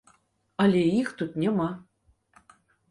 Але 0.65 0.81
іх 1.01 1.13
тут 1.21 1.39
няма. 1.45 1.69